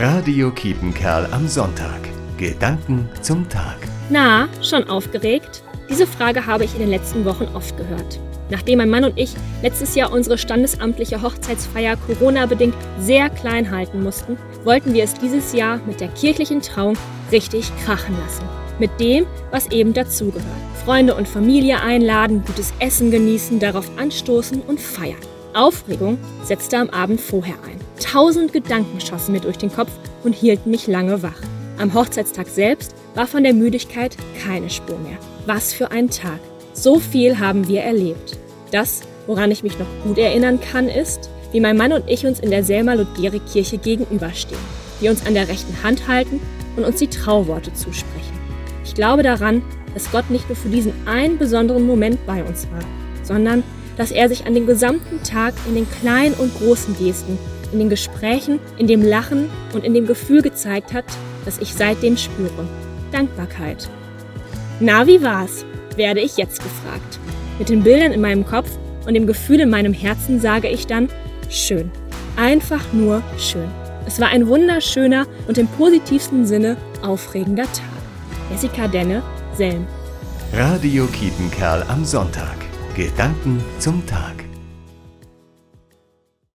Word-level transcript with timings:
Radio 0.00 0.52
Kiepenkerl 0.52 1.26
am 1.32 1.48
Sonntag. 1.48 1.98
Gedanken 2.36 3.08
zum 3.20 3.48
Tag. 3.48 3.78
Na, 4.10 4.48
schon 4.62 4.88
aufgeregt? 4.88 5.64
Diese 5.90 6.06
Frage 6.06 6.46
habe 6.46 6.62
ich 6.62 6.74
in 6.74 6.78
den 6.78 6.90
letzten 6.90 7.24
Wochen 7.24 7.48
oft 7.52 7.76
gehört. 7.76 8.20
Nachdem 8.48 8.78
mein 8.78 8.90
Mann 8.90 9.02
und 9.02 9.18
ich 9.18 9.34
letztes 9.60 9.96
Jahr 9.96 10.12
unsere 10.12 10.38
standesamtliche 10.38 11.20
Hochzeitsfeier 11.20 11.96
Corona-bedingt 11.96 12.76
sehr 13.00 13.28
klein 13.28 13.72
halten 13.72 14.00
mussten, 14.04 14.36
wollten 14.62 14.94
wir 14.94 15.02
es 15.02 15.14
dieses 15.14 15.52
Jahr 15.52 15.80
mit 15.84 16.00
der 16.00 16.08
kirchlichen 16.10 16.62
Trauung 16.62 16.96
richtig 17.32 17.72
krachen 17.84 18.16
lassen. 18.24 18.44
Mit 18.78 19.00
dem, 19.00 19.26
was 19.50 19.66
eben 19.72 19.94
dazugehört. 19.94 20.44
Freunde 20.84 21.16
und 21.16 21.26
Familie 21.26 21.82
einladen, 21.82 22.44
gutes 22.46 22.72
Essen 22.78 23.10
genießen, 23.10 23.58
darauf 23.58 23.90
anstoßen 23.98 24.62
und 24.62 24.80
feiern. 24.80 25.18
Aufregung 25.54 26.18
setzte 26.44 26.78
am 26.78 26.90
Abend 26.90 27.20
vorher 27.20 27.56
ein. 27.66 27.77
Tausend 28.00 28.52
Gedanken 28.52 29.00
schossen 29.00 29.32
mir 29.32 29.40
durch 29.40 29.58
den 29.58 29.72
Kopf 29.72 29.90
und 30.24 30.34
hielten 30.34 30.70
mich 30.70 30.86
lange 30.86 31.22
wach. 31.22 31.40
Am 31.78 31.94
Hochzeitstag 31.94 32.48
selbst 32.48 32.94
war 33.14 33.26
von 33.26 33.42
der 33.42 33.54
Müdigkeit 33.54 34.16
keine 34.42 34.70
Spur 34.70 34.98
mehr. 34.98 35.18
Was 35.46 35.72
für 35.72 35.90
ein 35.90 36.10
Tag. 36.10 36.38
So 36.72 36.98
viel 36.98 37.38
haben 37.38 37.66
wir 37.68 37.82
erlebt. 37.82 38.38
Das, 38.70 39.02
woran 39.26 39.50
ich 39.50 39.62
mich 39.62 39.78
noch 39.78 39.86
gut 40.04 40.18
erinnern 40.18 40.60
kann, 40.60 40.88
ist, 40.88 41.28
wie 41.52 41.60
mein 41.60 41.76
Mann 41.76 41.92
und 41.92 42.08
ich 42.08 42.26
uns 42.26 42.40
in 42.40 42.50
der 42.50 42.62
Selma 42.62 42.94
Ludgeri 42.94 43.40
Kirche 43.40 43.78
gegenüberstehen, 43.78 44.60
wir 45.00 45.10
uns 45.10 45.26
an 45.26 45.34
der 45.34 45.48
rechten 45.48 45.82
Hand 45.82 46.06
halten 46.06 46.40
und 46.76 46.84
uns 46.84 46.98
die 46.98 47.08
Trauworte 47.08 47.72
zusprechen. 47.74 48.38
Ich 48.84 48.94
glaube 48.94 49.22
daran, 49.22 49.62
dass 49.94 50.10
Gott 50.12 50.30
nicht 50.30 50.48
nur 50.48 50.56
für 50.56 50.68
diesen 50.68 50.92
einen 51.06 51.38
besonderen 51.38 51.86
Moment 51.86 52.24
bei 52.26 52.44
uns 52.44 52.68
war, 52.70 52.80
sondern 53.22 53.62
dass 53.96 54.10
er 54.12 54.28
sich 54.28 54.46
an 54.46 54.54
den 54.54 54.66
gesamten 54.66 55.22
Tag 55.24 55.54
in 55.66 55.74
den 55.74 55.90
kleinen 56.00 56.34
und 56.34 56.56
großen 56.58 56.96
Gesten, 56.98 57.38
in 57.72 57.78
den 57.78 57.90
Gesprächen, 57.90 58.58
in 58.76 58.86
dem 58.86 59.02
Lachen 59.02 59.50
und 59.74 59.84
in 59.84 59.94
dem 59.94 60.06
Gefühl 60.06 60.42
gezeigt 60.42 60.92
hat, 60.92 61.04
das 61.44 61.58
ich 61.58 61.74
seitdem 61.74 62.16
spüre. 62.16 62.66
Dankbarkeit. 63.12 63.88
Na, 64.80 65.06
wie 65.06 65.22
war's? 65.22 65.64
werde 65.96 66.20
ich 66.20 66.36
jetzt 66.36 66.62
gefragt. 66.62 67.18
Mit 67.58 67.68
den 67.68 67.82
Bildern 67.82 68.12
in 68.12 68.20
meinem 68.20 68.46
Kopf 68.46 68.70
und 69.06 69.14
dem 69.14 69.26
Gefühl 69.26 69.60
in 69.60 69.70
meinem 69.70 69.92
Herzen 69.92 70.40
sage 70.40 70.68
ich 70.68 70.86
dann, 70.86 71.08
schön. 71.50 71.90
Einfach 72.36 72.92
nur 72.92 73.22
schön. 73.36 73.68
Es 74.06 74.20
war 74.20 74.28
ein 74.28 74.46
wunderschöner 74.46 75.26
und 75.48 75.58
im 75.58 75.66
positivsten 75.66 76.46
Sinne 76.46 76.76
aufregender 77.02 77.64
Tag. 77.64 77.98
Jessica 78.50 78.88
Denne, 78.88 79.22
Selm. 79.54 79.86
Radio 80.52 81.06
Kiepenkerl 81.06 81.84
am 81.88 82.04
Sonntag. 82.04 82.56
Gedanken 82.94 83.62
zum 83.78 84.06
Tag. 84.06 84.47